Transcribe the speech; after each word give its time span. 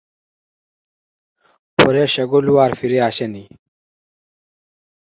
পরে 1.79 2.03
সেগুলো 2.07 2.51
আর 2.63 2.71
ফিরে 2.79 2.99
আসেনি। 3.09 3.43